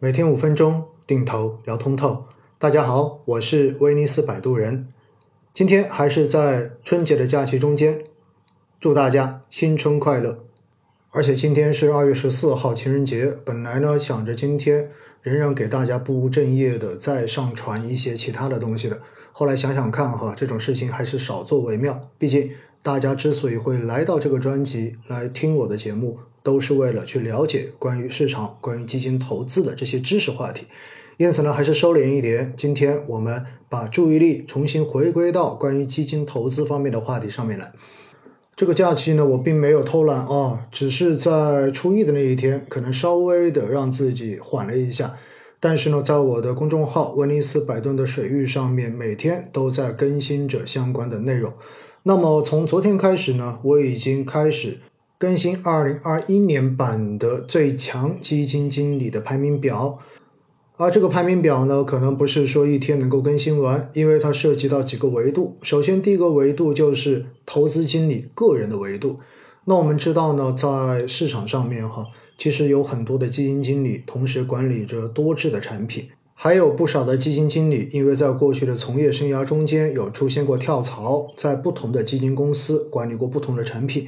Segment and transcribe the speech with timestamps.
[0.00, 2.26] 每天五分钟，定投聊通透。
[2.56, 4.86] 大家好，我是威尼斯摆渡人。
[5.52, 8.04] 今天还是在春节的假期中间，
[8.78, 10.44] 祝大家新春快乐。
[11.10, 14.88] 而且今天是二月十四号情人节，本来呢想着今天
[15.20, 19.02] 仍然给大家不务正业的再上传一些其他的东西的，
[19.32, 22.00] 后来想想看哈，这种事情还是少做为妙。
[22.16, 22.52] 毕竟
[22.84, 26.20] 大家之所以会来到这个专辑来听我的节目。
[26.48, 30.66] 都是为了去了解关于市场、关于基金投资的这些知识话题，
[31.18, 32.54] 因此呢，还是收敛一点。
[32.56, 37.70] 今天我们把注意力重新回归到关于基金投资方面的话题上面来。
[38.56, 45.16] 这个假期呢，我并没有偷懒啊，只是在初一的那一天，可能稍微的让自己缓了一下。
[45.60, 51.52] 但是呢，在我的公众号“威尼斯摆渡的水域”上面，每天都在更新着相关的内容。
[52.04, 54.78] 那么从昨天开始呢，我已经开始。
[55.18, 59.98] 更新二零二一年版的最强基金经理的排名表，
[60.76, 65.56] 而这个排名表呢，可能不是说一天能够更新完，因为它涉及到几个维度。
[65.60, 69.16] 首先，第一个维度就是投资经理个人的维度。
[69.64, 72.06] 那我们知道呢，在市场上面哈，
[72.38, 84.06] 其实有很多的基金经理同时管理着多只的产品，还有不少的基金经理，因为在过去的从业生涯中间有出现过跳槽，在不同的基金公司管理过不同的产品。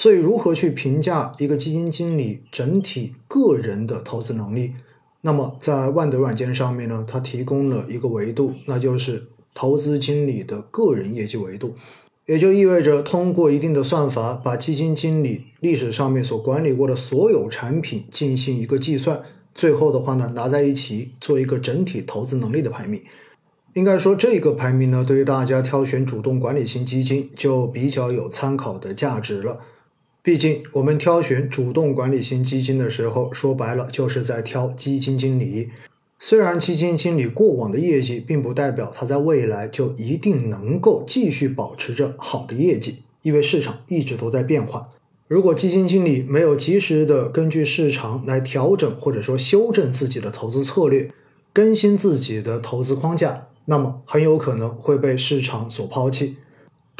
[0.00, 4.72] 所以，如何去评价一个基金经理整体个人的投资能力？
[5.20, 11.74] 那么，在万德软件上面呢，它提供了一个维度，那就是投资经理的个人业绩维度，
[12.24, 19.20] 也就意味着通过一定的算法，把基金经理历史上面所管理过的所有产品进行一个计算，
[19.54, 23.02] 最后的话呢，拿在一起做一个整体投资能力的排名。
[23.74, 29.58] 应该说，这个排名呢，对于大家挑选主动管理型基金就比较有参考的价值了。
[30.22, 35.70] 毕竟，我们挑选主动管理型基金的时候，说白了就是在挑基金经理。
[36.18, 44.90] 虽然基金经理过往的业绩并不代表他在未来就一定能够继续保持着好的业绩，因为市场一直都在变化。
[45.26, 51.10] 如果基金经理没有及时的根据市场来调整或者说修正自己的投资策略，
[51.54, 56.36] 更新自己的投资框架，那么很有可能会被市场所抛弃。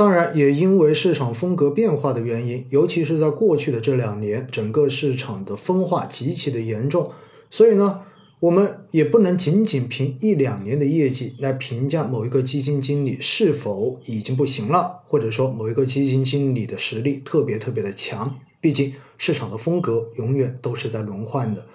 [0.01, 7.13] 当然，也因为市场风格变化的原因，尤其是在过去的这两年，整个市场的分化极其的严重，
[7.51, 8.01] 所以呢，
[8.41, 18.37] 我们也不能仅仅凭一两年的业绩来评价某一个基金经理是否已经不行了，或者说某一个基金经理的实力特别特别的强。
[18.59, 21.67] 毕竟市场的风格永远都是在轮换的，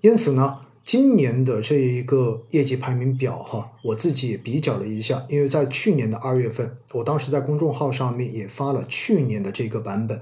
[0.00, 0.62] 因此呢。
[0.88, 10.18] 今年的这一个业绩排名表，哈，我自己也比较了一下，因为在去年的二月份，我当时在公众号上面也发了去年的这个版本，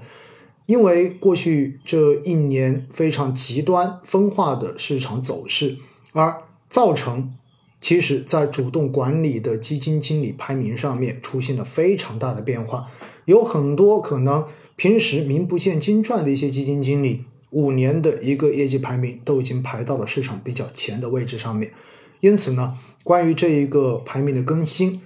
[0.65, 5.77] 因为过去这一年非常极端分化的市场走势，
[6.11, 7.33] 而造成
[7.79, 12.87] 其实在主动管理的基金经理排名上面出现了非常大的变化，
[13.23, 14.45] 有很多可能
[14.75, 17.23] 平时名不见经传的一些基金经理。
[17.51, 21.71] 五年的一个业绩排名都已经排到了市场比较前的位置上面，
[22.19, 25.01] 因此呢，关于这一个排名的更新，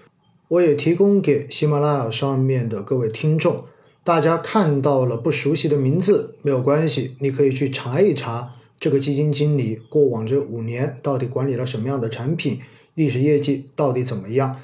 [0.47, 3.66] 我也提供给喜马拉雅上面的各位听众，
[4.03, 12.59] 大家看到了不熟悉的名字没有关系，你可以去查一查这个基金经理过往这五年到底管理了什么样的产品，
[12.96, 14.59] 历史业绩到底怎么样。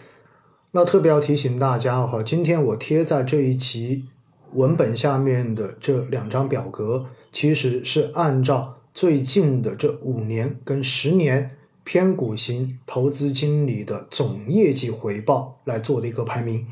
[0.72, 4.06] 那特别要提醒大家哈，今天我贴在这一期
[4.54, 7.08] 文本下面的这两张表格。
[7.34, 16.66] 其实是按照最近的这五年跟十年偏股型投资经理的总业绩回报来做的一个排名。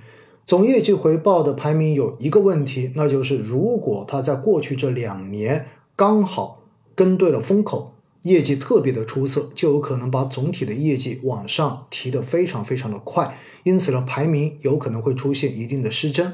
[0.44, 6.64] 总业绩回报的排名有一个问题，那就是如果他在过去这两年刚好
[6.96, 7.94] 跟对了风口，
[8.24, 16.34] 业绩特别的出色，就有可能把总体的业绩往上提得非常非常的快，因此呢，排名有可能会出现一定的失真。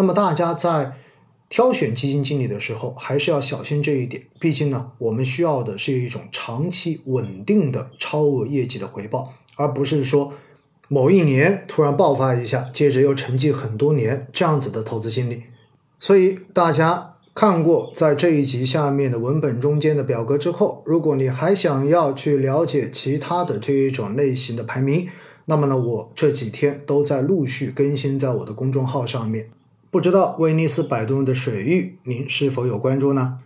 [0.00, 0.94] 那么大家在。
[1.52, 4.22] 挑选基金经理的时候，还是要小心这一点。
[4.38, 10.32] 毕竟呢，我们需要的是一种长期稳定的超额业绩的回报，而不是说
[10.86, 15.42] 某一年突然爆发一下，接着又沉寂很多年这样子的投资经历。
[15.98, 25.08] 所以大家看过在这一集下面的文本中间的表格之后，如果你还想要去了解其他的这一种类型的排名，
[25.46, 29.50] 那么呢，我这几天都在陆续更新在我的公众号上面。
[29.92, 33.38] 不知道威尼斯摆渡人的水域，您是否有关注呢？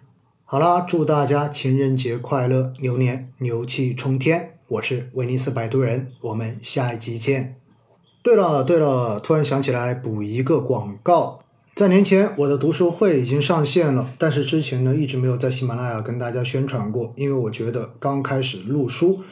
[0.45, 4.59] 好啦，祝大家情人节快乐，牛年牛气冲天！
[4.69, 7.57] 我是威尼斯摆渡人，我们下一集见。
[8.23, 11.41] 对了对了，突然想起来补一个广告，
[11.75, 19.23] 在年前，我的读书会已经上线了，但是之前呢一直没有在喜马拉雅跟大家宣传过，因为我觉得刚开始录书，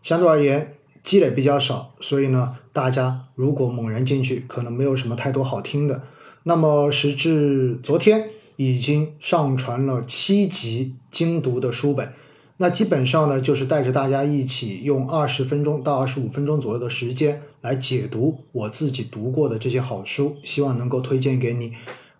[0.00, 0.72] 相对而言
[1.02, 6.04] 积累比较少，所以呢，大家如果猛然进去，可能没有什么太多好听的。
[6.44, 12.10] 那么时至昨天，已经上传了七集精读的书本，
[12.56, 17.42] 那基本上呢就是带着大家一起用二十分钟到二十五分钟左右的时间。
[17.62, 21.70] 来解读我自己读过的这些好书，希望能够推荐给你。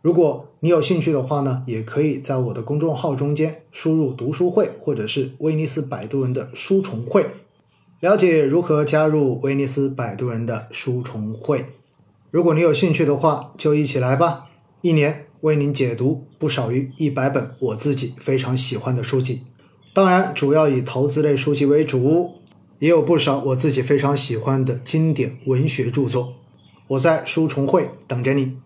[0.00, 7.26] 如果你有兴趣的话呢，也可以在我的公众号中间输入“读书会”或者是威尼斯摆渡人的书虫会，
[7.98, 11.66] 了解如何加入威尼斯摆渡人的书虫会。
[12.32, 14.46] 如果你有兴趣的话，就一起来吧！
[14.80, 19.42] 一年为您解读不少于一百本我自己非常喜欢的书籍，
[19.92, 22.38] 当然主要以投资类书籍为主。
[22.78, 26.36] 也有不少我自己非常喜欢的经典文学著作，
[26.88, 28.56] 我在书虫会等着你。